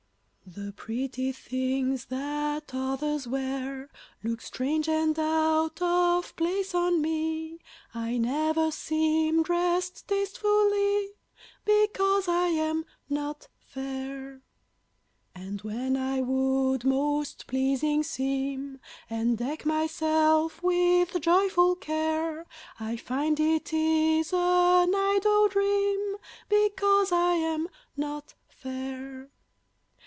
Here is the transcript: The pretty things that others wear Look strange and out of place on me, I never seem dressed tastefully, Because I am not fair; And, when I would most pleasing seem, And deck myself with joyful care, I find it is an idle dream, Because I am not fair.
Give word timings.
The 0.53 0.73
pretty 0.73 1.31
things 1.31 2.07
that 2.07 2.75
others 2.75 3.25
wear 3.25 3.89
Look 4.21 4.41
strange 4.41 4.89
and 4.89 5.17
out 5.17 5.81
of 5.81 6.35
place 6.35 6.75
on 6.75 7.01
me, 7.01 7.59
I 7.93 8.17
never 8.17 8.69
seem 8.69 9.43
dressed 9.43 10.09
tastefully, 10.09 11.11
Because 11.63 12.27
I 12.27 12.47
am 12.47 12.83
not 13.07 13.47
fair; 13.65 14.41
And, 15.33 15.61
when 15.61 15.95
I 15.95 16.19
would 16.19 16.83
most 16.83 17.47
pleasing 17.47 18.03
seem, 18.03 18.81
And 19.09 19.37
deck 19.37 19.65
myself 19.65 20.61
with 20.61 21.21
joyful 21.21 21.77
care, 21.77 22.45
I 22.77 22.97
find 22.97 23.39
it 23.39 23.71
is 23.71 24.33
an 24.33 24.93
idle 24.93 25.47
dream, 25.47 26.15
Because 26.49 27.13
I 27.13 27.35
am 27.35 27.69
not 27.95 28.33
fair. 28.49 29.29